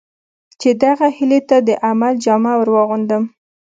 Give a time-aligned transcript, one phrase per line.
[0.59, 3.23] چې دغه هیلې ته د عمل جامه ور واغوندم.